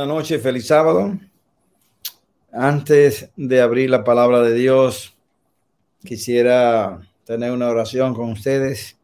[0.00, 1.18] buenas noches, feliz sábado.
[2.50, 5.14] Antes de abrir la palabra de Dios,
[6.02, 8.96] quisiera tener una oración con ustedes.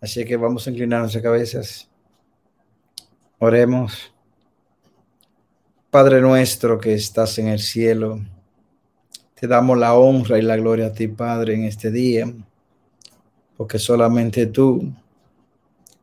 [0.00, 1.88] Así que vamos a inclinar nuestras cabezas.
[3.38, 4.12] Oremos.
[5.88, 8.18] Padre nuestro que estás en el cielo,
[9.36, 12.26] te damos la honra y la gloria a ti, Padre, en este día,
[13.56, 14.92] porque solamente tú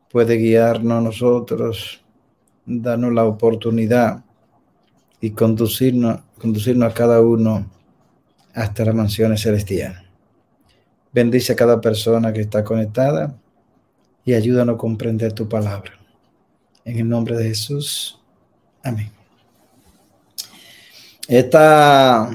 [0.09, 2.01] puedes guiarnos a nosotros,
[2.66, 4.24] darnos la oportunidad
[5.20, 7.70] y conducirnos, conducirnos a cada uno
[8.54, 10.02] hasta las mansiones celestiales.
[11.14, 13.36] Bendice a cada persona que está conectada
[14.24, 15.92] y ayúdanos a comprender tu palabra.
[16.86, 18.20] En el nombre de Jesús.
[18.84, 19.12] Amén.
[21.28, 22.30] Esta,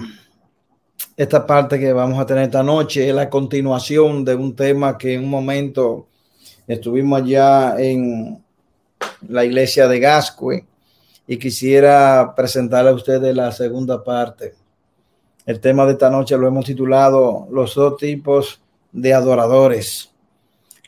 [1.17, 5.15] esta parte que vamos a tener esta noche es la continuación de un tema que
[5.15, 6.09] en un momento
[6.67, 8.43] estuvimos allá en
[9.29, 10.67] la iglesia de Gascue
[11.27, 14.55] y quisiera presentarle a ustedes la segunda parte.
[15.45, 18.61] El tema de esta noche lo hemos titulado Los dos tipos
[18.93, 20.11] de adoradores.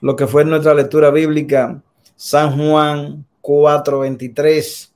[0.01, 1.83] Lo que fue nuestra lectura bíblica,
[2.17, 4.92] San Juan 4:23.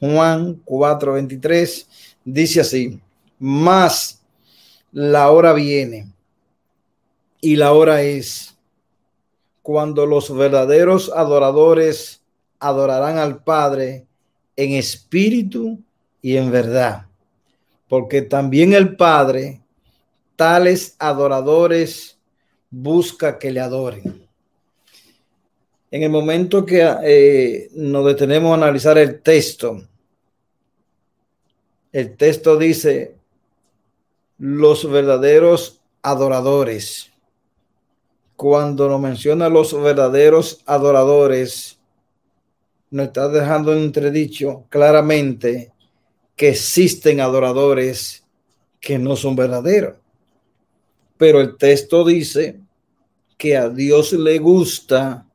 [0.00, 1.86] Juan 4:23
[2.24, 3.00] dice así,
[3.38, 4.22] más
[4.92, 6.12] la hora viene
[7.40, 8.56] y la hora es
[9.62, 12.22] cuando los verdaderos adoradores
[12.68, 14.06] adorarán al Padre
[14.56, 15.78] en espíritu
[16.22, 17.06] y en verdad,
[17.88, 19.60] porque también el Padre,
[20.34, 22.18] tales adoradores,
[22.70, 24.26] busca que le adoren.
[25.90, 29.80] En el momento que eh, nos detenemos a analizar el texto,
[31.92, 33.14] el texto dice,
[34.38, 37.10] los verdaderos adoradores.
[38.36, 41.75] Cuando nos menciona los verdaderos adoradores,
[42.96, 45.70] nos está dejando entredicho claramente
[46.34, 48.24] que existen adoradores
[48.80, 49.96] que no son verdaderos.
[51.18, 52.58] Pero el texto dice
[53.36, 55.26] que a Dios le gusta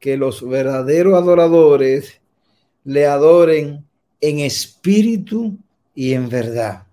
[0.00, 2.18] que los verdaderos adoradores
[2.84, 3.84] le adoren
[4.20, 5.58] en espíritu
[5.94, 6.86] y en verdad.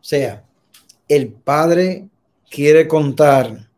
[0.00, 0.44] O sea,
[1.08, 2.08] el Padre
[2.50, 3.68] quiere contar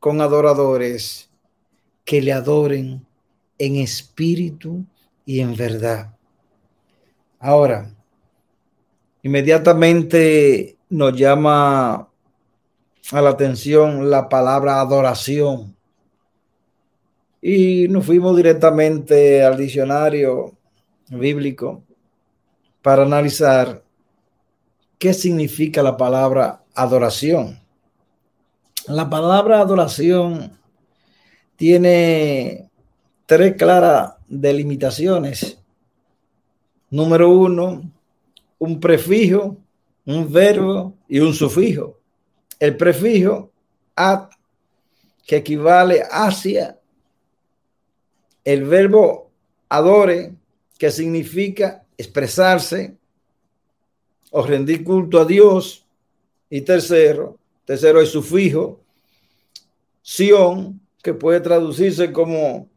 [0.00, 1.28] con adoradores
[2.04, 3.05] que le adoren
[3.58, 4.84] en espíritu
[5.24, 6.14] y en verdad.
[7.38, 7.94] Ahora,
[9.22, 12.08] inmediatamente nos llama
[13.12, 15.76] a la atención la palabra adoración.
[17.40, 20.56] Y nos fuimos directamente al diccionario
[21.08, 21.84] bíblico
[22.82, 23.84] para analizar
[24.98, 27.60] ¿Qué significa la palabra adoración?
[28.88, 30.58] La palabra adoración
[31.56, 32.65] tiene
[33.26, 35.58] tres claras delimitaciones.
[36.90, 37.92] Número uno,
[38.58, 39.56] un prefijo,
[40.06, 41.98] un verbo y un sufijo.
[42.58, 43.50] El prefijo,
[43.96, 44.28] ad,
[45.26, 46.78] que equivale hacia.
[48.44, 49.30] El verbo
[49.68, 50.34] adore,
[50.78, 52.96] que significa expresarse
[54.30, 55.84] o rendir culto a Dios.
[56.48, 58.80] Y tercero, tercero es sufijo,
[60.00, 62.68] sion, que puede traducirse como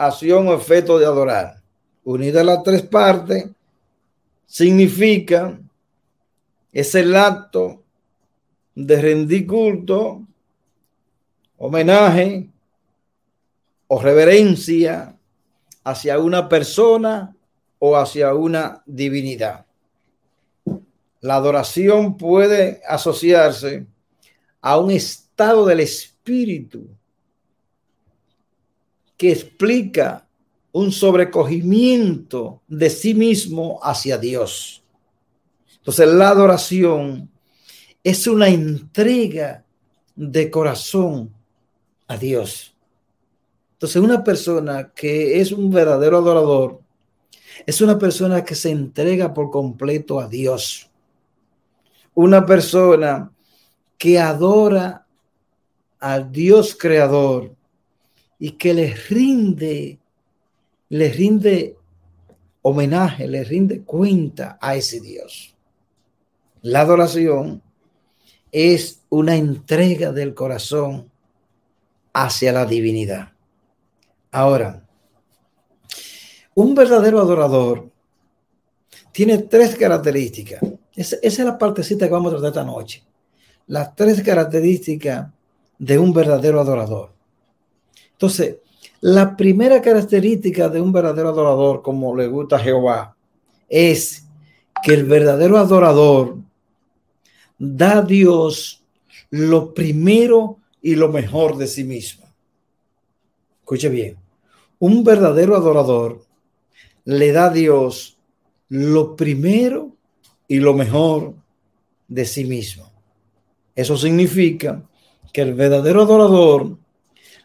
[0.00, 1.62] acción o efecto de adorar.
[2.04, 3.46] Unidas las tres partes,
[4.46, 5.58] significa
[6.72, 7.82] es el acto
[8.74, 10.26] de rendir culto,
[11.58, 12.48] homenaje
[13.88, 15.16] o reverencia
[15.84, 17.36] hacia una persona
[17.78, 19.66] o hacia una divinidad.
[21.20, 23.86] La adoración puede asociarse
[24.62, 26.88] a un estado del espíritu
[29.20, 30.26] que explica
[30.72, 34.82] un sobrecogimiento de sí mismo hacia Dios.
[35.76, 37.28] Entonces la adoración
[38.02, 39.62] es una entrega
[40.16, 41.34] de corazón
[42.08, 42.74] a Dios.
[43.74, 46.80] Entonces una persona que es un verdadero adorador
[47.66, 50.88] es una persona que se entrega por completo a Dios
[52.14, 53.30] una persona
[53.98, 55.06] que adora
[55.98, 57.59] al Dios creador
[58.40, 59.98] y que le rinde,
[60.88, 61.76] le rinde
[62.62, 65.54] homenaje, le rinde cuenta a ese Dios.
[66.62, 67.62] La adoración
[68.50, 71.10] es una entrega del corazón
[72.14, 73.32] hacia la divinidad.
[74.32, 74.86] Ahora,
[76.54, 77.90] un verdadero adorador
[79.12, 80.60] tiene tres características.
[80.94, 83.04] Esa, es la partecita que vamos a tratar esta noche.
[83.66, 85.28] Las tres características
[85.78, 87.19] de un verdadero adorador.
[88.20, 88.58] Entonces,
[89.00, 93.16] la primera característica de un verdadero adorador, como le gusta a Jehová,
[93.66, 94.26] es
[94.82, 96.36] que el verdadero adorador
[97.58, 98.84] da a Dios
[99.30, 102.26] lo primero y lo mejor de sí mismo.
[103.60, 104.18] Escuche bien,
[104.80, 106.22] un verdadero adorador
[107.06, 108.18] le da a Dios
[108.68, 109.96] lo primero
[110.46, 111.32] y lo mejor
[112.06, 112.92] de sí mismo.
[113.74, 114.82] Eso significa
[115.32, 116.76] que el verdadero adorador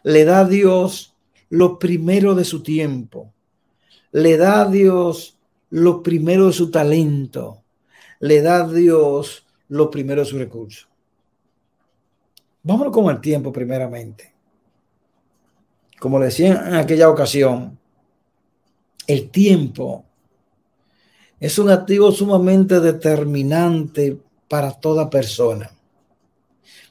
[0.06, 1.16] le da a Dios
[1.48, 3.32] lo primero de su tiempo,
[4.12, 5.36] le da a Dios
[5.70, 7.64] lo primero de su talento,
[8.20, 10.86] le da a Dios lo primero de su recurso.
[12.62, 14.32] Vámonos con el tiempo primeramente.
[15.98, 17.76] Como le decía en aquella ocasión,
[19.08, 20.04] el tiempo
[21.40, 24.16] es un activo sumamente determinante
[24.46, 25.72] para toda persona,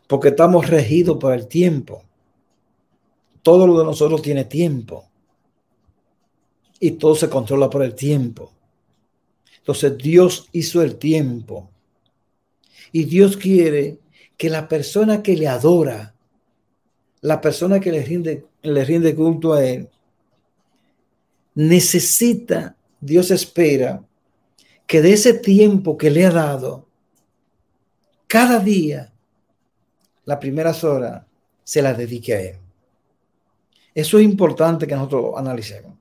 [0.05, 2.03] porque estamos regidos por el tiempo.
[3.45, 5.07] Todo lo de nosotros tiene tiempo
[6.79, 8.51] y todo se controla por el tiempo.
[9.59, 11.69] Entonces Dios hizo el tiempo
[12.91, 13.99] y Dios quiere
[14.35, 16.15] que la persona que le adora,
[17.21, 19.89] la persona que le rinde, le rinde culto a Él,
[21.53, 24.03] necesita, Dios espera
[24.87, 26.87] que de ese tiempo que le ha dado,
[28.25, 29.13] cada día,
[30.23, 31.27] las primeras horas,
[31.63, 32.64] se las dedique a Él.
[33.95, 35.93] Eso es importante que nosotros analicemos.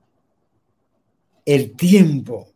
[1.45, 2.49] El tiempo.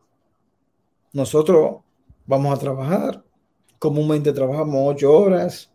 [1.13, 1.77] Nosotros
[2.25, 3.23] vamos a trabajar.
[3.79, 5.71] Comúnmente trabajamos ocho horas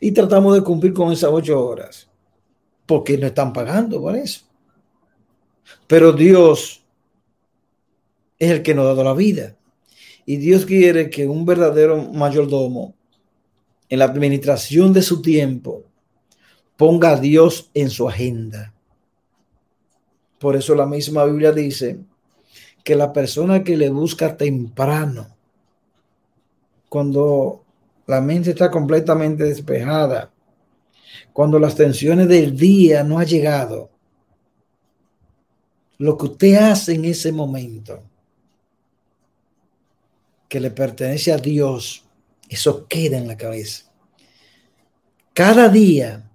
[0.00, 2.08] y tratamos de cumplir con esas ocho horas
[2.86, 4.44] porque no están pagando por eso.
[5.86, 6.84] Pero Dios
[8.38, 9.56] es el que nos ha dado la vida.
[10.24, 12.96] Y Dios quiere que un verdadero mayordomo
[13.88, 15.84] en la administración de su tiempo
[16.76, 18.72] ponga a Dios en su agenda.
[20.38, 21.98] Por eso la misma Biblia dice
[22.84, 25.28] que la persona que le busca temprano,
[26.88, 27.64] cuando
[28.06, 30.30] la mente está completamente despejada,
[31.32, 33.90] cuando las tensiones del día no han llegado,
[35.98, 38.02] lo que usted hace en ese momento
[40.48, 42.04] que le pertenece a Dios,
[42.48, 43.90] eso queda en la cabeza.
[45.32, 46.25] Cada día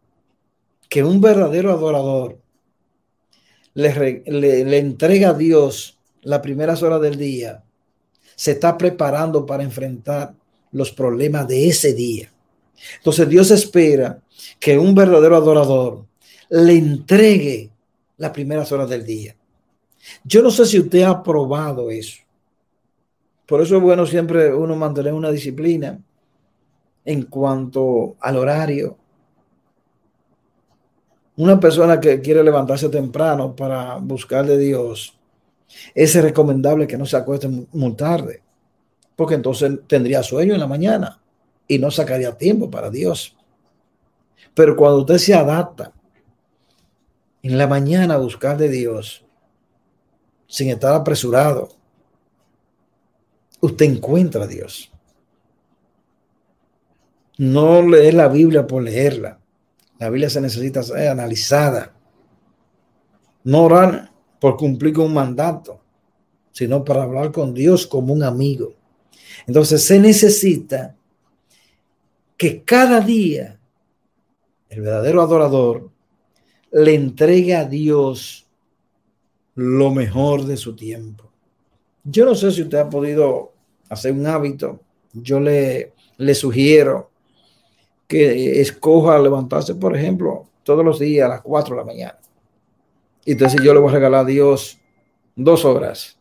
[0.92, 2.38] que un verdadero adorador
[3.76, 7.64] le, entrega a Dios las primeras horas del día,
[8.36, 10.34] se está preparando para enfrentar
[10.74, 12.30] los problemas de ese día.
[12.98, 14.22] Entonces Dios espera
[14.60, 16.06] que un verdadero adorador
[16.50, 17.70] le entregue
[18.18, 19.34] las primeras horas del día.
[20.26, 22.18] Yo no sé si usted ha probado eso.
[23.46, 25.98] Por eso es bueno siempre uno mantener una disciplina
[27.06, 28.98] en cuanto al horario.
[31.42, 35.18] Una persona que quiere levantarse temprano para buscar de Dios,
[35.96, 38.44] es recomendable que no se acueste muy tarde,
[39.16, 41.20] porque entonces tendría sueño en la mañana
[41.68, 43.36] y no sacaría tiempo para Dios.
[44.54, 45.92] Pero cuando usted se adapta
[47.42, 49.26] en la mañana a buscar de Dios,
[50.46, 51.70] sin estar apresurado,
[53.62, 54.92] usted encuentra a Dios.
[57.40, 59.41] No leer la Biblia por leerla.
[60.02, 61.94] La Biblia se necesita ser analizada.
[63.44, 65.80] No orar por cumplir con un mandato,
[66.52, 68.74] sino para hablar con Dios como un amigo.
[69.46, 70.96] Entonces se necesita
[72.36, 73.60] que cada día
[74.70, 75.92] el verdadero adorador
[76.72, 78.48] le entregue a Dios
[79.54, 81.32] lo mejor de su tiempo.
[82.04, 83.54] Yo no sé si usted ha podido
[83.88, 84.82] hacer un hábito.
[85.14, 87.11] Yo le, le sugiero
[88.12, 92.20] que escoja levantarse, por ejemplo, todos los días a las 4 de la mañana.
[93.24, 94.82] Y entonces yo le voy a regalar a Dios
[95.34, 96.20] dos horas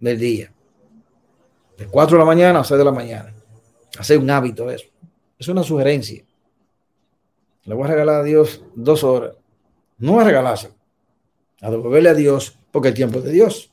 [0.00, 0.52] del día.
[1.78, 3.32] De 4 de la mañana a 6 de la mañana.
[3.96, 4.86] Hacer un hábito eso.
[5.38, 6.24] Es una sugerencia.
[7.66, 9.36] Le voy a regalar a Dios dos horas.
[9.98, 10.70] No a regalarse
[11.60, 13.72] a devolverle a Dios porque el tiempo es de Dios.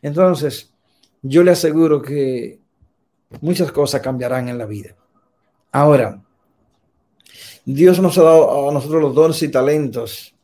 [0.00, 0.72] Entonces,
[1.20, 2.60] yo le aseguro que
[3.42, 4.96] muchas cosas cambiarán en la vida.
[5.70, 6.24] Ahora,
[7.70, 10.34] Dios nos ha dado a nosotros los dones y talentos.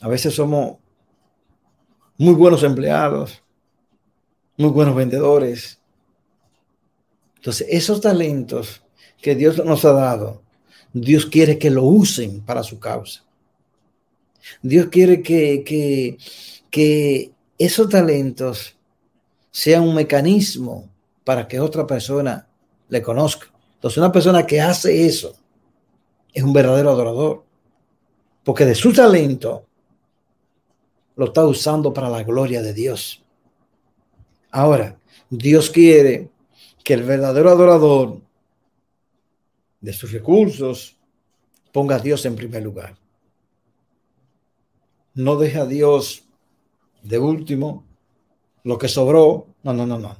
[0.00, 0.78] A veces somos
[2.18, 3.40] muy buenos empleados,
[4.56, 5.78] muy buenos vendedores.
[7.36, 8.82] Entonces, esos talentos
[9.22, 10.42] que Dios nos ha dado,
[10.92, 13.22] Dios quiere que lo usen para su causa.
[14.62, 16.18] Dios quiere que,
[16.72, 18.76] que, esos talentos
[19.52, 20.88] sean un mecanismo
[21.22, 22.48] para que otra persona
[22.88, 23.46] le conozca.
[23.76, 25.36] Entonces, una persona que hace eso
[26.34, 27.44] es un verdadero adorador,
[28.42, 29.66] porque de su talento
[31.16, 33.24] lo está usando para la gloria de Dios.
[34.50, 34.98] Ahora,
[35.30, 36.30] Dios quiere
[36.82, 38.20] que el verdadero adorador
[39.80, 40.96] de sus recursos
[41.72, 42.96] ponga a Dios en primer lugar.
[45.14, 46.24] No deja a Dios
[47.02, 47.84] de último,
[48.64, 49.46] lo que sobró.
[49.62, 50.16] No, no, no, no.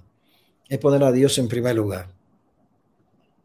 [0.68, 2.08] Es poner a Dios en primer lugar.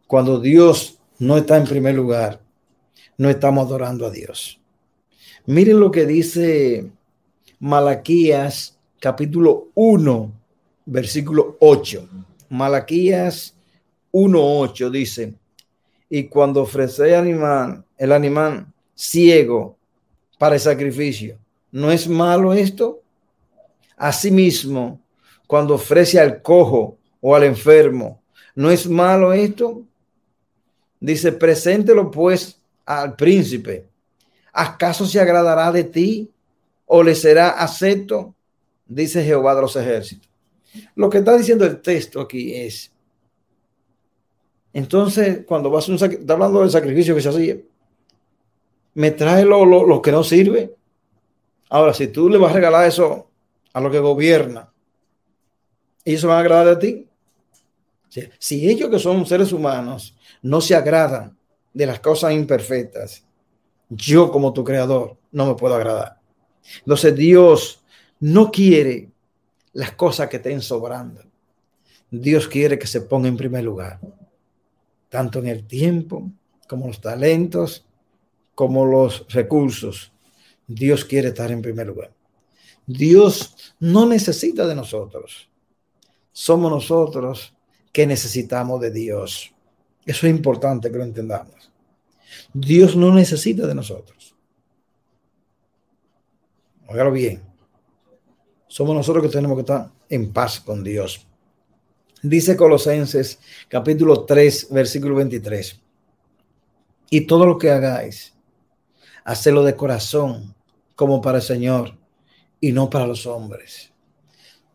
[0.08, 2.42] Cuando Dios no está en primer lugar,
[3.20, 4.62] no estamos adorando a Dios.
[5.46, 6.90] Miren lo que dice
[7.60, 10.32] Malaquías capítulo 1,
[10.86, 12.08] versículo 8.
[12.48, 13.58] Malaquías
[14.14, 15.34] 1.8 dice,
[16.10, 19.78] y cuando ofrece animal, el animal ciego
[20.38, 21.38] para el sacrificio,
[21.72, 23.02] ¿no es malo esto?
[23.98, 25.02] Asimismo,
[25.46, 28.22] cuando ofrece al cojo o al enfermo,
[28.56, 29.84] ¿no es malo esto?
[31.02, 32.59] Dice, preséntelo pues
[32.90, 33.88] al príncipe.
[34.52, 36.32] ¿Acaso se agradará de ti
[36.88, 38.34] o le será acepto?
[38.88, 40.28] Dice Jehová de los ejércitos.
[40.96, 42.92] Lo que está diciendo el texto aquí es,
[44.74, 47.58] entonces, cuando vas a un está hablando del sacrificio que se hacía,
[48.96, 50.76] me trae lo, que no sirve.
[51.70, 53.30] Ahora, si tú le vas a regalar eso
[53.74, 54.72] a lo que gobierna,
[56.04, 57.08] ¿ellos se van a agradar de ti?
[58.40, 61.39] Si, ellos que son seres humanos no se agradan
[61.74, 63.24] de las cosas imperfectas,
[63.90, 66.20] yo como tu creador no me puedo agradar.
[66.80, 67.84] Entonces Dios
[68.20, 69.10] no quiere
[69.74, 71.24] las cosas que estén sobrando.
[72.12, 74.00] Dios quiere que se ponga en primer lugar,
[75.10, 76.32] tanto en el tiempo
[76.68, 77.86] como los talentos,
[78.56, 80.12] como los recursos.
[80.68, 82.14] Dios quiere estar en primer lugar.
[82.86, 85.50] Dios no necesita de nosotros.
[86.32, 87.56] Somos nosotros
[87.92, 89.54] que necesitamos de Dios.
[90.10, 91.72] Eso es importante que lo entendamos.
[92.52, 94.36] Dios no necesita de nosotros.
[96.88, 97.44] Óigalo bien.
[98.68, 101.28] Somos nosotros que tenemos que estar en paz con Dios.
[102.24, 105.80] Dice Colosenses capítulo 3, versículo 23.
[107.12, 108.34] Y todo lo que hagáis,
[109.24, 110.56] hacedlo de corazón,
[110.96, 112.00] como para el Señor,
[112.60, 113.94] y no para los hombres.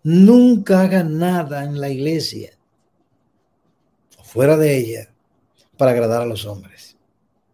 [0.05, 2.53] Nunca haga nada en la iglesia
[4.17, 5.14] o fuera de ella
[5.77, 6.97] para agradar a los hombres.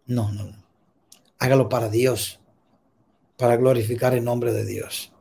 [0.05, 0.63] No, no, no.
[1.39, 2.39] Hágalo para Dios,
[3.37, 5.11] para glorificar el nombre de Dios.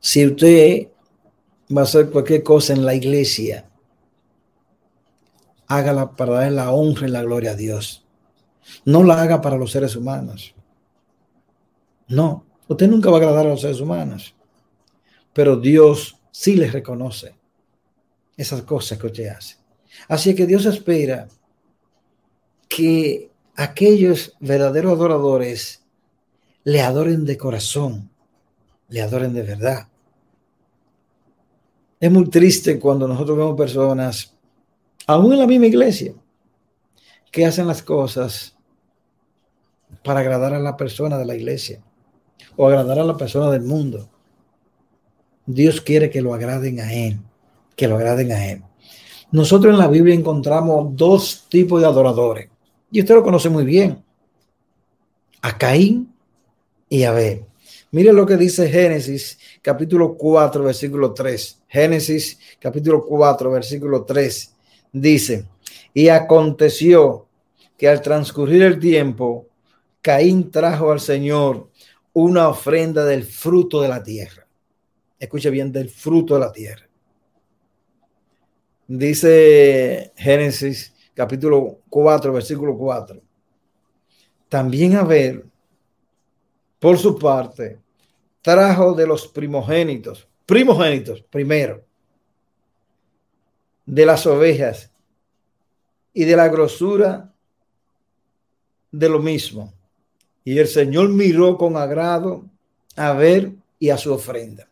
[0.00, 0.88] Si usted
[1.74, 3.70] va a hacer cualquier cosa en la iglesia,
[5.66, 8.04] hágala para dar la honra y la gloria a Dios.
[8.84, 10.54] No la haga para los seres humanos.
[12.08, 14.34] No, usted nunca va a agradar a los seres humanos.
[15.32, 17.34] Pero Dios sí les reconoce
[18.36, 19.56] esas cosas que usted hace.
[20.08, 21.28] Así que Dios espera
[22.70, 25.82] que aquellos verdaderos adoradores
[26.62, 28.08] le adoren de corazón,
[28.88, 29.88] le adoren de verdad.
[31.98, 34.32] Es muy triste cuando nosotros vemos personas,
[35.06, 36.14] aún en la misma iglesia,
[37.32, 38.56] que hacen las cosas
[40.04, 41.82] para agradar a la persona de la iglesia
[42.56, 44.08] o agradar a la persona del mundo.
[45.44, 47.18] Dios quiere que lo agraden a Él,
[47.74, 48.62] que lo agraden a Él.
[49.32, 52.48] Nosotros en la Biblia encontramos dos tipos de adoradores,
[52.90, 54.02] y usted lo conoce muy bien,
[55.42, 56.12] a Caín
[56.88, 57.44] y a Abel.
[57.92, 61.62] Mire lo que dice Génesis capítulo 4, versículo 3.
[61.68, 64.54] Génesis capítulo 4, versículo 3.
[64.92, 65.46] Dice,
[65.92, 67.26] y aconteció
[67.76, 69.48] que al transcurrir el tiempo,
[70.02, 71.68] Caín trajo al Señor
[72.12, 74.46] una ofrenda del fruto de la tierra.
[75.18, 76.88] Escuche bien, del fruto de la tierra.
[78.86, 83.20] Dice Génesis capítulo 4, versículo 4.
[84.48, 85.44] También Abel
[86.78, 87.78] por su parte,
[88.40, 91.84] trajo de los primogénitos, primogénitos primero,
[93.84, 94.90] de las ovejas
[96.14, 97.30] y de la grosura
[98.90, 99.74] de lo mismo.
[100.42, 102.46] Y el Señor miró con agrado
[102.96, 104.66] a ver y a su ofrenda.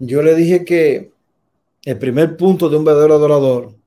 [0.00, 1.12] Yo le dije que
[1.84, 3.83] el primer punto de un verdadero adorador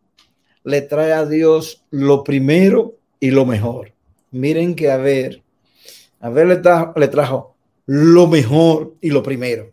[0.68, 3.94] le trae a Dios lo primero y lo mejor.
[4.32, 5.42] Miren que a ver
[6.20, 7.56] a ver, le trajo,
[7.86, 9.72] lo mejor y lo primero.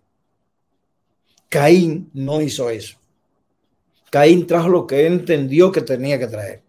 [1.49, 2.99] Caín no hizo eso.
[4.11, 6.63] Caín trajo lo que entendió que tenía que traer,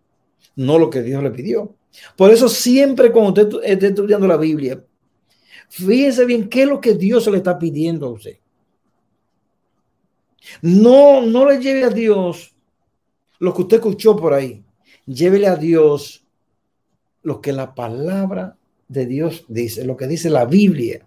[0.55, 1.75] no lo que Dios le pidió.
[2.15, 4.83] Por eso siempre cuando usted esté estudiando la Biblia,
[5.69, 8.37] fíjese bien qué es lo que Dios le está pidiendo a usted.
[10.61, 12.54] No, no le lleve a Dios
[13.39, 14.63] lo que usted escuchó por ahí.
[15.05, 16.25] Llévele a Dios
[17.23, 21.05] lo que la palabra de Dios dice, lo que dice la Biblia.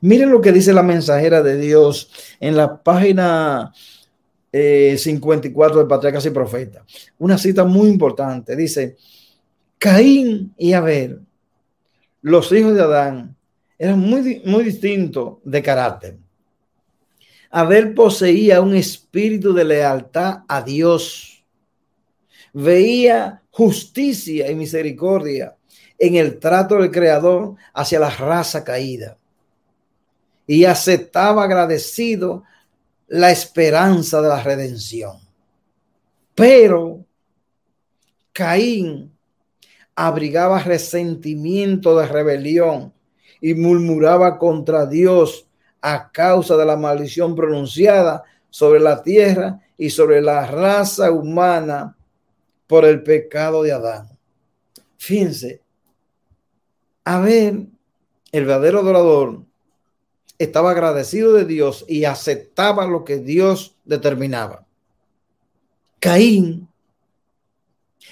[0.00, 2.10] Miren lo que dice la mensajera de Dios
[2.40, 3.72] en la página
[4.52, 6.82] 54 de Patriarcas y Profetas.
[7.18, 8.56] Una cita muy importante.
[8.56, 8.96] Dice,
[9.78, 11.20] Caín y Abel,
[12.22, 13.36] los hijos de Adán,
[13.78, 16.16] eran muy, muy distintos de carácter.
[17.50, 21.39] Abel poseía un espíritu de lealtad a Dios.
[22.52, 25.56] Veía justicia y misericordia
[25.98, 29.16] en el trato del Creador hacia la raza caída.
[30.46, 32.42] Y aceptaba agradecido
[33.06, 35.18] la esperanza de la redención.
[36.34, 37.04] Pero
[38.32, 39.12] Caín
[39.94, 42.92] abrigaba resentimiento de rebelión
[43.40, 45.46] y murmuraba contra Dios
[45.80, 51.96] a causa de la maldición pronunciada sobre la tierra y sobre la raza humana
[52.70, 54.08] por el pecado de Adán.
[54.96, 55.60] Fíjense,
[57.02, 57.66] a ver,
[58.30, 59.42] el verdadero adorador
[60.38, 64.64] estaba agradecido de Dios y aceptaba lo que Dios determinaba.
[65.98, 66.68] Caín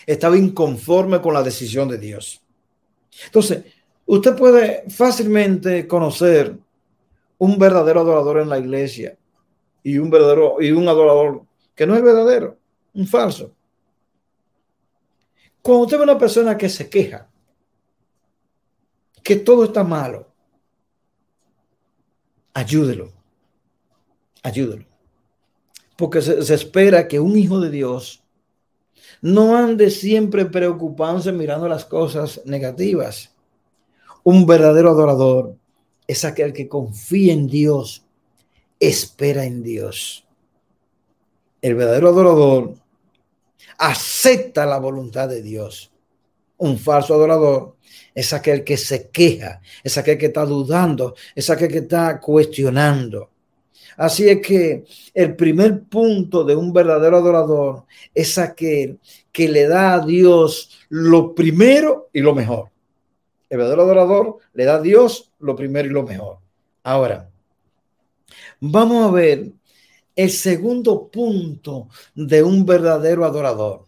[0.04, 2.42] estaba inconforme con la decisión de Dios.
[3.26, 3.62] Entonces,
[4.06, 6.58] usted puede fácilmente conocer
[7.38, 9.16] un verdadero adorador en la iglesia
[9.84, 11.42] y un verdadero y un adorador
[11.76, 12.58] que no es verdadero,
[12.92, 13.52] un falso.
[15.68, 17.28] Cuando usted ve una persona que se queja,
[19.22, 20.26] que todo está malo,
[22.54, 23.12] ayúdelo,
[24.42, 24.86] ayúdelo.
[25.94, 28.24] Porque se, espera que un hijo de Dios
[29.20, 33.36] no ande siempre preocupándose mirando las cosas negativas.
[34.24, 35.54] Un verdadero adorador
[36.06, 38.06] es aquel que confía en Dios,
[38.80, 40.26] espera en Dios.
[41.60, 42.87] El verdadero adorador
[43.78, 45.90] acepta la voluntad de Dios.
[46.58, 47.76] Un falso adorador
[48.14, 53.30] es aquel que se queja, es aquel que está dudando, es aquel que está cuestionando.
[53.96, 59.00] Así es que el primer punto de un verdadero adorador es aquel
[59.32, 62.70] que le da a Dios lo primero y lo mejor.
[63.48, 66.38] El verdadero adorador le da a Dios lo primero y lo mejor.
[66.82, 67.28] Ahora,
[68.60, 69.52] vamos a ver
[70.18, 73.84] el segundo punto de un verdadero adorador.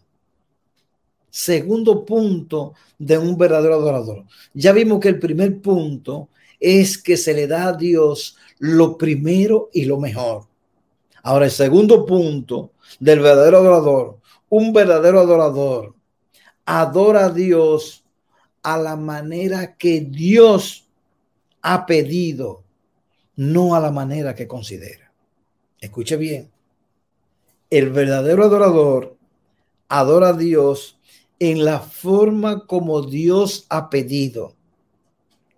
[1.29, 4.23] Segundo punto de un verdadero adorador.
[4.53, 9.69] Ya vimos que el primer punto es que se le da a Dios lo primero
[9.73, 10.47] y lo mejor.
[11.21, 15.95] Ahora, el segundo punto del verdadero adorador, un verdadero adorador
[16.65, 18.05] adora a Dios
[18.63, 20.87] a la manera que Dios
[21.61, 22.63] ha pedido,
[23.35, 25.00] no a la manera que considera.
[25.81, 26.51] Escuche bien,
[27.71, 29.17] el verdadero adorador
[29.89, 30.99] adora a Dios
[31.39, 34.55] en la forma como Dios ha pedido,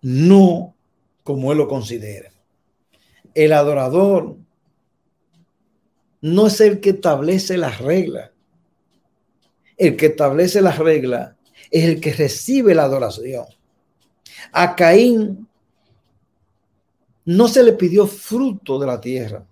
[0.02, 0.76] no
[1.24, 2.32] como Él lo considera.
[3.34, 4.38] El adorador
[6.22, 8.32] no es el que establece las reglas.
[9.76, 11.36] El que establece las reglas
[11.70, 13.46] es el que recibe la adoración.
[14.54, 15.50] A Caín
[17.26, 19.46] no se le pidió fruto de la tierra.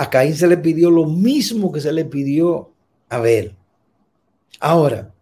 [0.00, 2.72] A Caín se le pidió lo mismo que se le pidió
[3.10, 3.54] a Abel.
[4.58, 5.12] Ahora,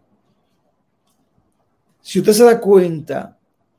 [2.01, 3.37] si usted se da cuenta,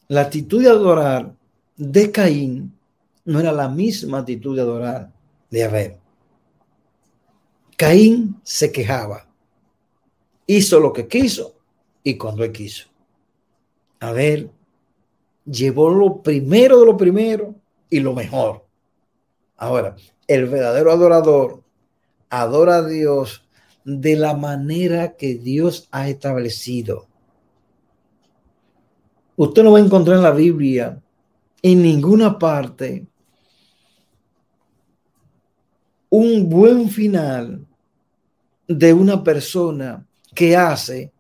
[0.10, 1.34] la actitud de adorar
[1.78, 2.78] de Caín
[3.24, 5.14] no era la misma actitud de adorar
[5.50, 5.96] de Abel.
[7.78, 9.26] Caín se quejaba
[10.48, 11.56] hizo lo que quiso
[12.04, 12.90] y cuando él quiso.
[14.02, 14.50] A ver,
[15.46, 17.56] llevó lo primero de lo primero
[17.90, 18.66] y lo mejor.
[19.56, 19.96] Ahora,
[20.30, 21.64] el verdadero adorador
[22.30, 23.44] adora a Dios
[23.84, 27.08] de la manera que Dios ha establecido.
[29.36, 31.02] Usted no va a encontrar en la Biblia,
[31.64, 33.08] en ninguna parte,
[36.10, 37.66] un buen final
[38.68, 41.12] de una persona que hace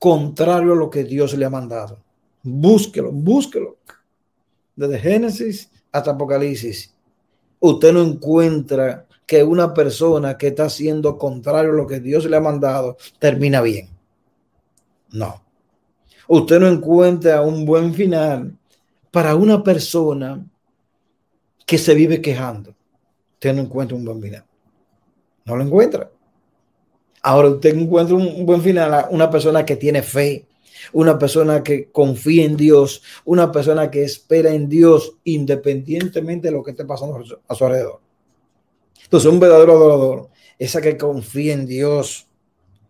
[0.00, 2.02] contrario a lo que Dios le ha mandado.
[2.42, 3.78] Búsquelo, búsquelo.
[4.74, 6.97] Desde Génesis hasta Apocalipsis.
[7.60, 12.36] Usted no encuentra que una persona que está haciendo contrario a lo que Dios le
[12.36, 13.90] ha mandado termina bien.
[15.10, 15.42] No.
[16.26, 18.56] Usted no encuentra un buen final
[19.10, 20.44] para una persona
[21.66, 22.74] que se vive quejando.
[23.34, 24.44] Usted no encuentra un buen final.
[25.44, 26.10] No lo encuentra.
[27.22, 30.47] Ahora usted encuentra un, buen final una persona que tiene fe,
[30.92, 36.62] una persona que confía en Dios, una persona que espera en Dios independientemente de lo
[36.62, 38.00] que esté pasando a su alrededor.
[39.04, 42.26] Entonces, un verdadero adorador, esa que confía en Dios,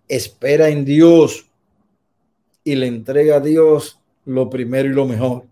[0.09, 1.47] espera en Dios
[2.65, 5.45] y le entrega a Dios lo primero y lo mejor.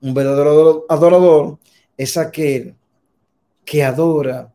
[0.00, 1.58] Un verdadero adorador
[1.96, 2.74] es aquel
[3.64, 4.52] que adora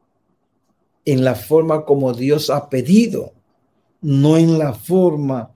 [1.05, 3.31] en la forma como Dios ha pedido,
[4.01, 5.54] no en la forma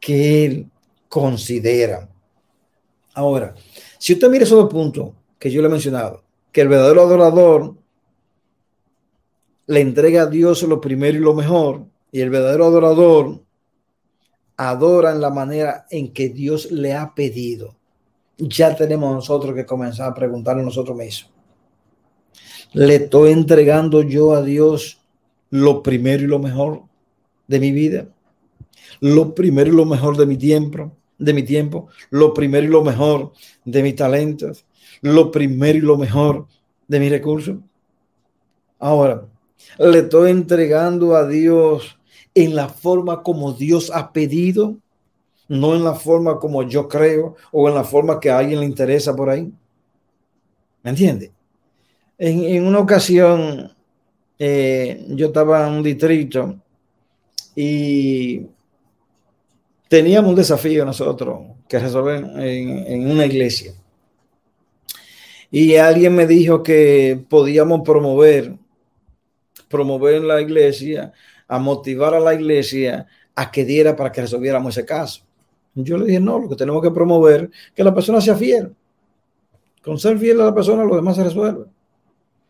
[0.00, 0.70] que Él
[1.08, 2.08] considera.
[3.14, 3.54] Ahora,
[3.98, 7.74] si usted mira esos dos puntos que yo le he mencionado, que el verdadero adorador
[9.66, 13.42] le entrega a Dios lo primero y lo mejor, y el verdadero adorador
[14.56, 17.76] adora en la manera en que Dios le ha pedido.
[18.38, 21.32] Ya tenemos nosotros que comenzar a preguntarnos nosotros mismos.
[22.72, 25.00] ¿Le estoy entregando yo a Dios
[25.50, 26.82] lo primero y lo mejor
[27.46, 28.08] de mi vida?
[29.00, 32.84] Lo primero y lo mejor de mi tiempo, de mi tiempo, lo primero y lo
[32.84, 33.32] mejor
[33.64, 34.64] de mis talentos,
[35.02, 36.46] lo primero y lo mejor
[36.86, 37.56] de mis recursos.
[38.78, 39.26] Ahora,
[39.78, 41.98] le estoy entregando a Dios
[42.34, 44.76] en la forma como Dios ha pedido,
[45.48, 48.66] no en la forma como yo creo o en la forma que a alguien le
[48.66, 49.52] interesa por ahí.
[50.82, 51.32] ¿Me entiende?
[52.18, 53.72] En, una ocasión,
[54.38, 56.56] eh, yo estaba en un distrito
[57.56, 58.46] y
[59.88, 63.72] teníamos un desafío nosotros que resolver en, una iglesia.
[65.50, 68.54] Y alguien me dijo que podíamos promover,
[69.68, 71.12] promover en la iglesia,
[71.48, 75.22] a motivar a la iglesia a que diera para que resolviéramos ese caso.
[75.74, 78.74] Yo le dije, no, lo que tenemos que promover que la persona sea fiel.
[79.82, 81.64] Con ser fiel a la persona, lo demás se resuelve.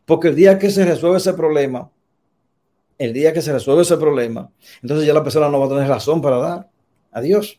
[0.04, 1.88] Porque el día que se resuelve ese problema,
[2.96, 4.50] el día que se resuelve ese problema,
[4.82, 6.70] entonces ya la persona no va a tener razón para dar
[7.12, 7.58] a Dios.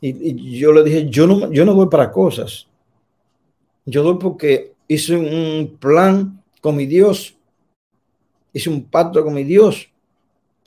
[0.00, 2.66] Y, yo le dije, yo no, yo no doy para cosas.
[3.84, 7.36] Yo doy porque hice un plan con mi Dios.
[8.52, 9.88] Hice un pacto con mi Dios.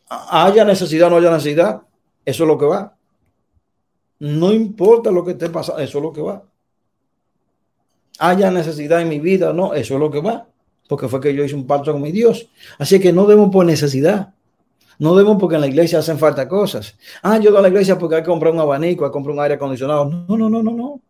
[0.07, 1.81] Haya necesidad no haya necesidad,
[2.23, 2.95] eso es lo que va.
[4.19, 6.43] No importa lo que esté pasando, eso es lo que va.
[8.19, 10.47] Haya necesidad en mi vida, no, eso es lo que va
[10.87, 12.47] porque fue que yo hice un pacto con mi Dios.
[12.77, 14.33] Así que no demos por necesidad.
[14.99, 16.97] No demos porque en la iglesia hacen falta cosas.
[17.21, 19.35] Ah, yo doy a la iglesia porque hay que comprar un abanico, hay que comprar
[19.35, 20.05] un aire acondicionado.
[20.05, 21.01] No, no, no, no, no.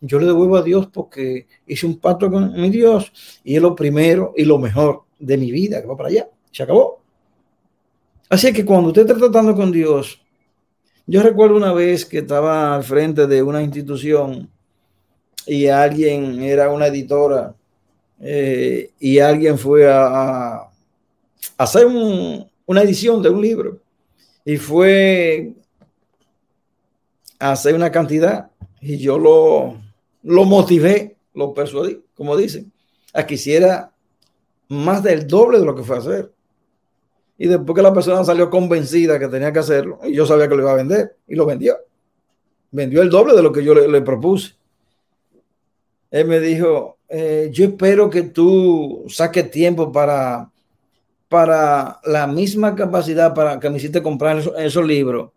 [0.00, 3.12] Yo le devuelvo a Dios porque hice un pacto con mi Dios
[3.44, 6.28] y es lo primero y lo mejor de mi vida que va para allá.
[6.50, 7.00] Se acabó.
[8.28, 10.20] Así que cuando usted está tratando con Dios,
[11.06, 14.50] yo recuerdo una vez que estaba al frente de una institución
[15.46, 17.54] y alguien era una editora
[18.20, 20.71] eh, y alguien fue a,
[21.56, 23.80] hacer una edición de un libro
[24.44, 25.54] y fue
[27.38, 28.50] hacer una cantidad
[28.80, 29.76] y yo lo,
[30.22, 32.72] lo motivé, lo persuadí, como dicen,
[33.12, 33.92] a que hiciera
[34.68, 36.32] más del doble de lo que fue a hacer.
[37.38, 40.54] Y después que la persona salió convencida que tenía que hacerlo, y yo sabía que
[40.54, 41.76] lo iba a vender, y lo vendió.
[42.70, 44.54] Vendió el doble de lo que yo le propuse.
[46.10, 50.51] Él me dijo, eh, yo espero que tú saques tiempo para,
[51.32, 55.30] para la misma capacidad para que me hiciste comprar esos, libros,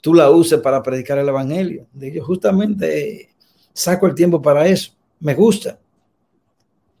[0.00, 1.86] tú la uses para predicar el evangelio.
[1.92, 3.30] Yo justamente
[3.72, 4.92] saco el tiempo para eso.
[5.18, 5.78] Me gusta.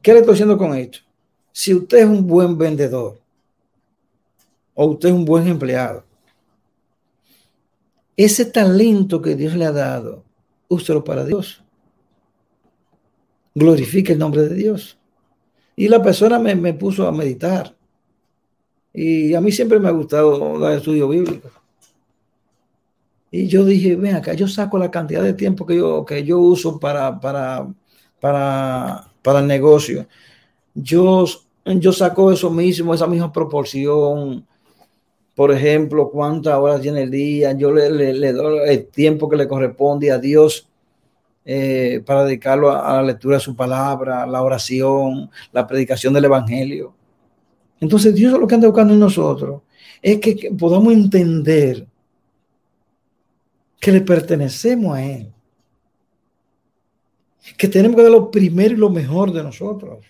[0.02, 0.98] ¿Qué le estoy haciendo con esto?
[1.52, 3.20] Si usted es un buen vendedor
[4.74, 6.02] o usted es un buen empleado,
[8.16, 10.24] ese talento que Dios le ha dado,
[10.68, 11.62] úselo para Dios
[13.56, 14.98] glorifique el nombre de Dios.
[15.74, 17.74] Y la persona me, puso a meditar.
[18.96, 21.50] Y a mí siempre me ha gustado dar estudio bíblico.
[23.30, 26.38] Y yo dije, ven acá, yo saco la cantidad de tiempo que yo, que yo
[26.38, 27.68] uso para, para,
[28.20, 30.06] para, para el negocio.
[30.74, 31.26] Yo,
[31.64, 34.46] yo saco eso mismo, esa misma proporción.
[35.34, 37.52] Por ejemplo, cuántas horas tiene el día.
[37.52, 40.68] Yo le, le doy el tiempo que le corresponde a Dios
[41.48, 46.92] eh, para dedicarlo a, la lectura de su palabra, la oración, la predicación del Evangelio.
[47.80, 49.62] Entonces Dios lo que anda buscando en nosotros
[50.02, 51.86] es que, podamos entender
[53.80, 55.32] que le pertenecemos a Él.
[57.56, 60.04] Que tenemos que dar lo primero y lo mejor de nosotros.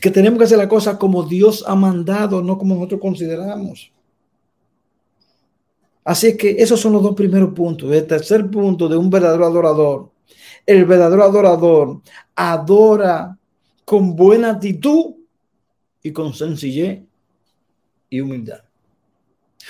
[0.00, 3.92] Que tenemos que hacer la cosa como Dios ha mandado, no como nosotros consideramos.
[6.04, 7.90] Así que esos son los dos primeros puntos.
[7.90, 10.10] El tercer punto de un verdadero adorador.
[10.66, 12.00] El verdadero adorador
[12.34, 13.36] adora
[13.84, 15.14] con buena actitud
[16.04, 17.00] y con sencillez
[18.10, 18.62] y humildad.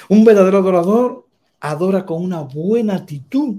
[0.09, 1.27] Un verdadero adorador
[1.61, 3.57] adora con una buena actitud.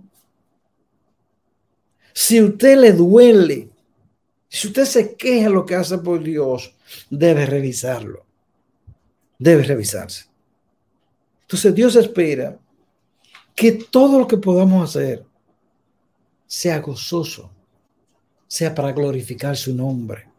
[2.14, 3.70] Si usted le duele,
[4.50, 6.76] si usted se queja lo que hace por Dios,
[7.10, 8.26] debe revisarlo.
[9.40, 10.26] Debe revisarse.
[11.44, 12.60] Entonces Dios espera
[13.56, 15.26] que todo lo que podamos hacer
[16.46, 17.50] sea gozoso,
[18.48, 20.35] sea para glorificar su nombre.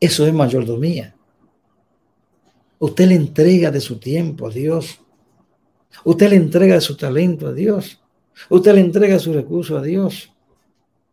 [0.00, 1.14] Eso es mayordomía.
[2.78, 5.00] Usted le entrega de su tiempo a Dios.
[6.04, 8.00] Usted le entrega de su talento a Dios.
[8.48, 10.32] Usted le entrega su recurso a Dios.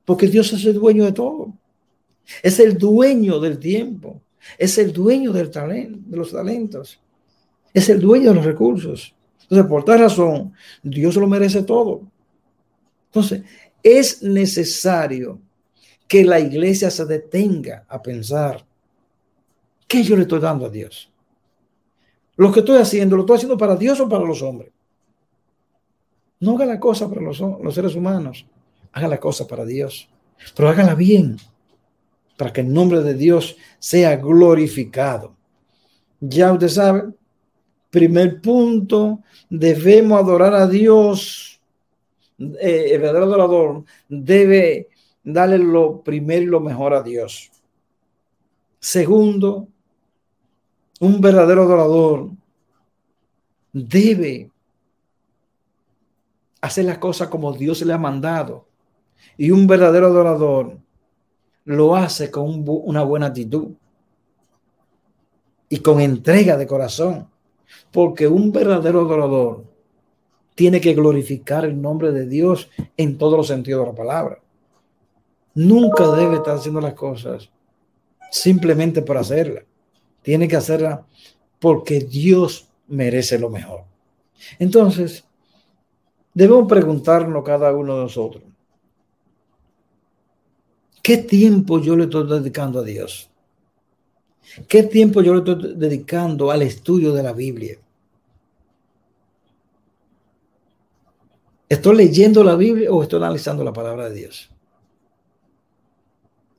[0.06, 1.54] Porque Dios es el dueño de todo.
[2.44, 4.22] Es el dueño del tiempo.
[4.58, 7.00] Es el dueño del talento, de los talentos.
[7.74, 9.16] Es el dueño de los recursos.
[9.42, 12.02] Entonces, por tal razón, Dios lo merece todo.
[13.08, 13.44] Entonces,
[13.82, 15.40] es necesario
[16.08, 18.66] que la iglesia se detenga a pensar,
[19.88, 21.12] ¿qué yo le estoy dando a Dios?
[22.38, 24.72] Lo que estoy haciendo, ¿lo estoy haciendo para Dios o para los hombres?
[26.40, 27.42] No haga la cosa para los,
[27.74, 28.46] seres humanos,
[28.92, 30.10] haga la cosa para Dios,
[30.56, 31.38] pero hágala bien,
[32.38, 35.34] para que el nombre de Dios sea glorificado.
[36.20, 37.04] Ya usted sabe,
[37.90, 41.62] primer punto, debemos adorar a Dios.
[42.38, 44.90] Eh, el verdadero adorador debe
[45.24, 47.50] darle lo primero y lo mejor a Dios.
[48.80, 49.70] Segundo,
[51.00, 52.32] un verdadero adorador
[53.74, 54.52] debe
[56.62, 58.66] hacer las cosas como Dios le ha mandado.
[59.38, 60.78] Y un verdadero adorador
[61.66, 63.72] lo hace con una buena actitud
[65.68, 67.30] y con entrega de corazón.
[67.92, 69.66] Porque un verdadero adorador
[70.56, 74.40] tiene que glorificar el nombre de Dios en todos los sentidos de la palabra.
[75.54, 77.50] Nunca debe estar haciendo las cosas
[78.32, 79.64] simplemente por hacerlas.
[80.26, 81.06] Tiene que hacerla
[81.60, 83.84] porque Dios merece lo mejor.
[84.58, 85.24] Entonces,
[86.34, 88.44] debemos preguntarnos cada uno de nosotros,
[91.04, 93.30] ¿qué tiempo yo le estoy dedicando a Dios?
[94.68, 97.78] ¿Qué tiempo yo le estoy dedicando al estudio de la Biblia?
[101.70, 104.50] ¿Estoy leyendo la Biblia o estoy analizando la palabra de Dios?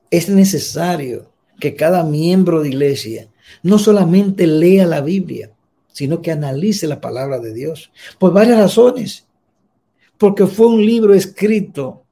[0.09, 3.29] Es necesario que cada miembro de iglesia
[3.63, 5.51] no solamente lea la Biblia,
[5.91, 7.91] sino que analice la palabra de Dios.
[8.19, 9.25] Por varias razones.
[10.17, 12.03] Porque fue un libro escrito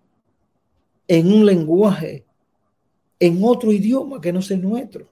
[1.07, 2.25] en un lenguaje,
[3.19, 5.07] en otro idioma que no es el nuestro.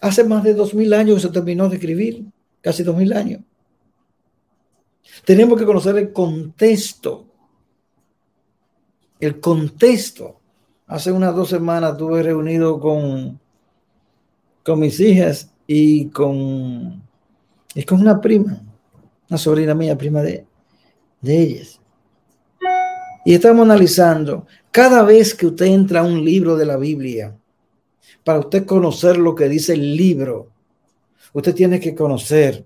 [0.00, 2.24] Hace más de dos mil años se terminó de escribir,
[2.60, 3.40] casi dos mil años.
[5.24, 7.26] Tenemos que conocer el contexto.
[9.18, 10.40] El contexto.
[10.86, 13.39] Hace unas dos semanas estuve reunido con,
[14.62, 17.02] con mis hijas y con,
[17.86, 18.62] con una prima,
[19.28, 20.46] una sobrina mía, prima de,
[21.20, 21.80] de ellas.
[23.24, 27.36] Y estamos analizando, cada vez que usted entra a un libro de la Biblia,
[28.24, 30.48] para usted conocer lo que dice el libro,
[31.32, 32.64] usted tiene que conocer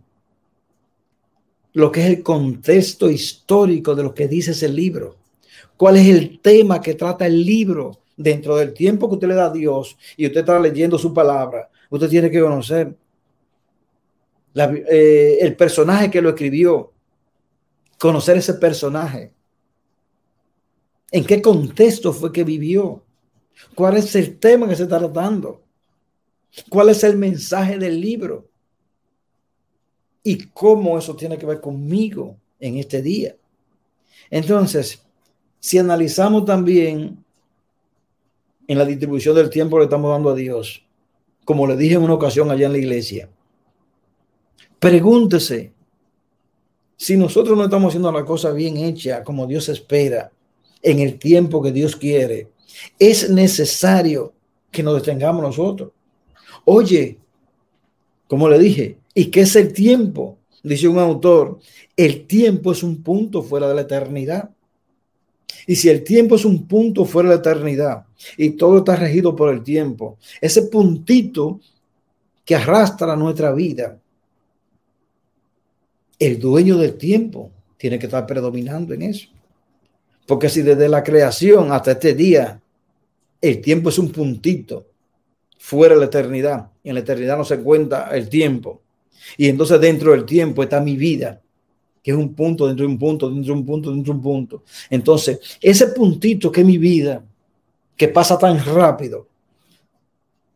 [1.73, 5.17] lo que es el contexto histórico de lo que dice ese libro.
[5.77, 9.47] ¿Cuál es el tema que trata el libro dentro del tiempo que usted le da
[9.47, 11.69] a Dios y usted está leyendo su palabra?
[11.95, 12.93] Usted tiene que conocer
[14.57, 16.93] eh, el personaje que lo escribió,
[18.01, 19.33] conocer ese personaje.
[21.13, 23.05] ¿En qué contexto fue que vivió?
[23.77, 25.63] ¿Cuál es el tema que se está tratando?
[26.69, 28.49] ¿Cuál es el mensaje del libro?
[30.25, 33.37] ¿Y cómo eso tiene que ver conmigo en este día?
[34.31, 35.01] Entonces,
[35.61, 37.25] si analizamos también
[38.67, 40.84] en la distribución del tiempo que estamos dando a Dios,
[41.45, 43.29] como le dije en una ocasión allá en la iglesia,
[44.79, 45.73] pregúntese
[46.97, 50.31] si nosotros no estamos haciendo la cosa bien hecha como Dios espera,
[50.83, 52.49] en el tiempo que Dios quiere,
[52.99, 54.33] es necesario
[54.71, 55.93] que nos detengamos nosotros.
[56.65, 57.19] Oye,
[58.29, 60.39] como le dije, ¿y qué es el tiempo?
[60.63, 61.59] Dice un autor,
[61.97, 64.51] el tiempo es un punto fuera de la eternidad.
[65.67, 69.35] Y si el tiempo es un punto fuera de la eternidad y todo está regido
[69.35, 71.61] por el tiempo, ese puntito
[72.45, 73.99] que arrastra nuestra vida,
[76.19, 79.29] el dueño del tiempo tiene que estar predominando en eso.
[80.27, 82.61] Porque si desde la creación hasta este día
[83.41, 84.87] el tiempo es un puntito
[85.59, 86.71] fuera de la eternidad.
[86.83, 88.81] Y en la eternidad no se cuenta el tiempo.
[89.37, 91.43] Y entonces dentro del tiempo está mi vida,
[92.05, 94.23] que es un punto dentro de un punto, dentro de un punto, dentro de un
[94.23, 94.63] punto.
[94.91, 97.25] Entonces, ese puntito que es mi vida,
[97.97, 99.27] que pasa tan rápido,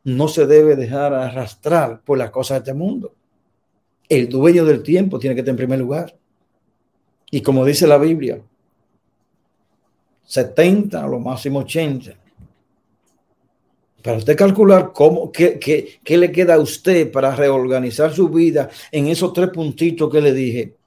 [0.05, 3.15] no se debe dejar arrastrar por las cosas de este mundo.
[4.11, 6.15] El dueño del tiempo tiene que estar en primer lugar.
[7.31, 8.43] Y como dice la Biblia,
[10.25, 12.15] 70, a lo máximo 80.
[14.03, 19.07] Para usted calcular cómo, qué, qué, le queda a usted para reorganizar su vida en
[19.07, 20.78] esos tres puntitos que le dije,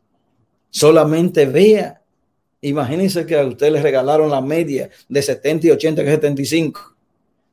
[0.71, 2.01] solamente vea.
[2.62, 6.95] Imagínense que a usted le regalaron la media de 70 y 80, que es 75.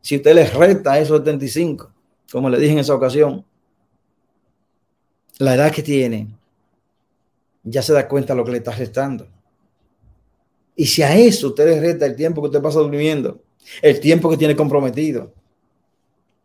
[0.01, 1.93] Si usted le resta esos 75,
[2.33, 3.45] como le dije en esa ocasión,
[5.39, 6.29] la edad que tiene,
[7.63, 9.29] ya se da cuenta de lo que le está restando.
[10.75, 13.43] Y si a eso usted le resta el tiempo que usted pasa durmiendo,
[13.83, 15.33] el tiempo que tiene comprometido,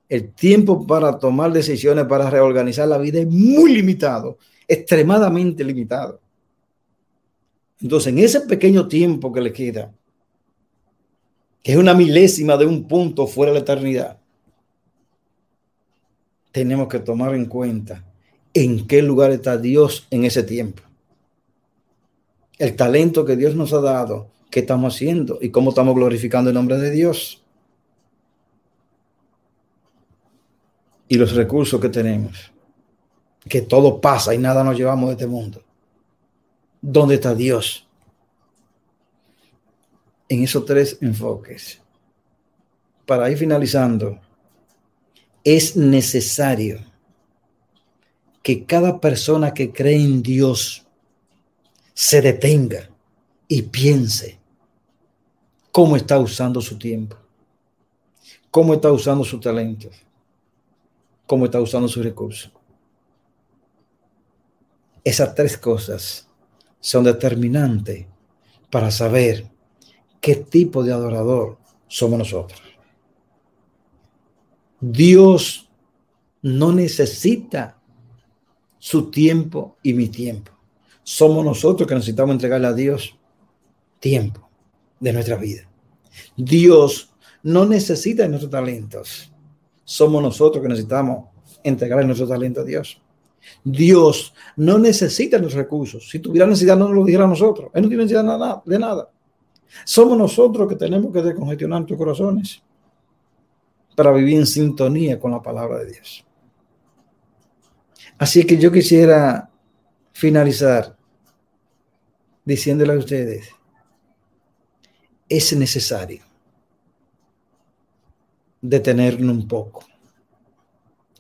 [0.09, 6.22] el tiempo para tomar decisiones, para reorganizar la vida es muy limitado, extremadamente limitado.
[7.83, 9.93] Entonces, en ese pequeño tiempo que le queda,
[11.61, 14.17] que es una milésima de un punto fuera de la eternidad,
[16.53, 18.05] tenemos que tomar en cuenta
[18.53, 20.81] en qué lugar está Dios en ese tiempo.
[22.57, 26.53] El talento que Dios nos ha dado, qué estamos haciendo y cómo estamos glorificando el
[26.53, 27.43] nombre de Dios.
[31.09, 32.49] Y los recursos que tenemos,
[33.49, 35.61] que todo pasa y nada nos llevamos de este mundo.
[36.85, 37.87] ¿Dónde está Dios?
[40.27, 41.81] En esos tres enfoques.
[43.05, 44.19] Para ir finalizando,
[45.45, 46.83] es necesario
[48.41, 50.85] que cada persona que cree en Dios
[51.93, 52.89] se detenga
[53.47, 54.37] y piense
[55.71, 57.15] cómo está usando su tiempo,
[58.51, 59.95] cómo está usando sus talentos,
[61.25, 62.51] cómo está usando sus recursos.
[65.05, 66.27] Esas tres cosas
[66.83, 68.05] son determinantes
[68.69, 69.49] para saber
[70.19, 72.61] qué tipo de adorador somos nosotros.
[74.81, 75.69] Dios
[76.41, 77.79] no necesita
[78.79, 80.51] su tiempo y mi tiempo.
[81.03, 83.17] Somos nosotros que necesitamos entregarle a Dios
[84.01, 84.49] tiempo
[84.99, 85.69] de nuestra vida.
[86.35, 89.31] Dios no necesita nuestros talentos.
[89.85, 91.29] Somos nosotros que necesitamos
[91.63, 93.01] entregarle nuestro talento a Dios.
[93.63, 96.09] Dios no necesita los recursos.
[96.09, 97.69] Si tuviera necesidad, no nos lo dijera a nosotros.
[97.73, 99.09] Él no tiene necesidad de nada.
[99.85, 102.63] Somos nosotros que tenemos que descongestionar nuestros corazones
[103.95, 106.25] para vivir en sintonía con la palabra de Dios.
[108.17, 109.49] Así que yo quisiera
[110.11, 110.95] finalizar
[112.45, 113.49] diciéndole a ustedes,
[115.27, 116.23] es necesario
[118.61, 119.85] detenernos un poco.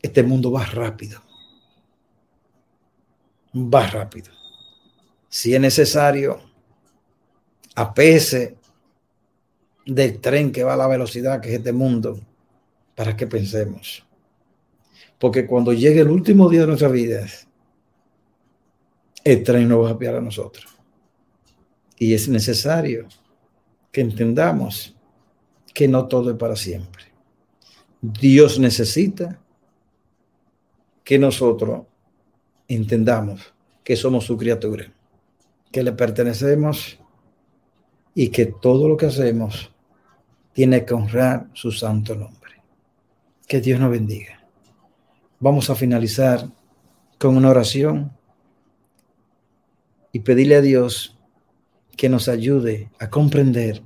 [0.01, 1.22] Este mundo va rápido.
[3.55, 4.31] Va rápido.
[5.29, 6.41] Si es necesario,
[7.75, 8.57] apese
[9.85, 12.19] del tren que va a la velocidad que es este mundo,
[12.95, 14.05] para que pensemos.
[15.19, 17.25] Porque cuando llegue el último día de nuestra vida,
[19.23, 20.65] el tren nos va a pillar a nosotros.
[21.97, 23.07] Y es necesario
[23.91, 24.95] que entendamos
[25.73, 27.05] que no todo es para siempre.
[28.01, 29.39] Dios necesita
[31.03, 31.83] que nosotros
[32.67, 34.91] entendamos que somos su criatura,
[35.71, 36.99] que le pertenecemos
[38.15, 39.71] y que todo lo que hacemos
[40.53, 42.61] tiene que honrar su santo nombre.
[43.47, 44.45] Que Dios nos bendiga.
[45.39, 46.47] Vamos a finalizar
[47.17, 48.11] con una oración
[50.11, 51.17] y pedirle a Dios
[51.97, 53.81] que nos ayude a comprender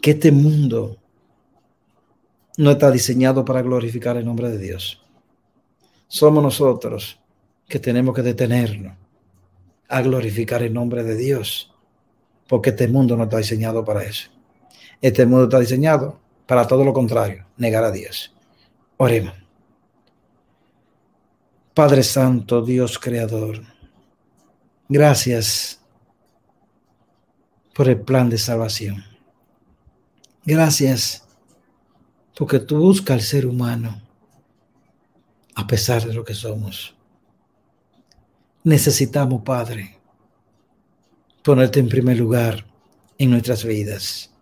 [0.00, 0.96] que este mundo
[2.56, 5.01] no está diseñado para glorificar el nombre de Dios.
[6.12, 7.18] Somos nosotros
[7.66, 8.92] que tenemos que detenernos
[9.88, 11.72] a glorificar el nombre de Dios,
[12.46, 14.28] porque este mundo no está diseñado para eso.
[15.00, 18.30] Este mundo está diseñado para todo lo contrario, negar a Dios.
[18.98, 19.32] Oremos.
[21.72, 23.62] Padre Santo, Dios Creador,
[24.90, 25.80] gracias
[27.74, 29.02] por el plan de salvación.
[30.44, 31.26] Gracias
[32.36, 34.11] porque tú buscas al ser humano
[35.54, 36.96] a pesar de lo que somos.
[38.64, 39.98] Necesitamos, Padre,
[41.42, 42.64] ponerte en primer lugar
[43.18, 44.32] en nuestras vidas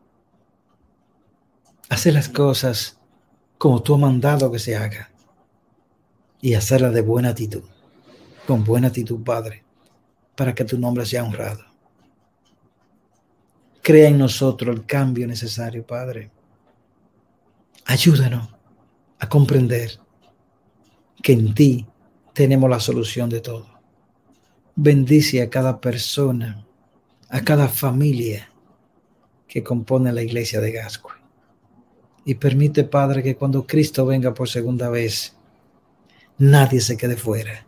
[1.90, 2.98] hacer las cosas
[3.58, 5.10] como tú has mandado que se haga
[6.40, 7.64] y hacerlas de buena actitud,
[8.46, 9.64] con buena actitud, Padre,
[10.34, 11.64] para que tu nombre sea honrado.
[13.82, 16.30] Crea en nosotros el cambio necesario, Padre.
[17.84, 18.48] Ayúdanos
[19.18, 19.98] a comprender
[21.22, 21.86] que en ti
[22.32, 23.66] tenemos la solución de todo.
[24.76, 26.66] Bendice a cada persona,
[27.28, 28.50] a cada familia
[29.46, 31.12] que compone la iglesia de Gascue.
[32.24, 35.36] Y permite, Padre, que cuando Cristo venga por segunda vez,
[36.38, 37.66] nadie se quede fuera.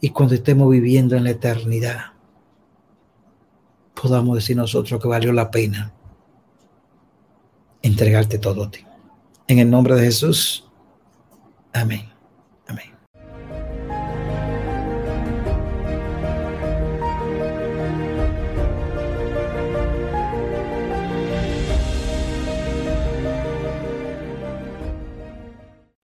[0.00, 2.12] Y cuando estemos viviendo en la eternidad,
[4.00, 5.92] podamos decir nosotros que valió la pena
[7.82, 8.84] entregarte todo a ti.
[9.48, 10.68] En el nombre de Jesús.
[11.72, 12.11] Amén.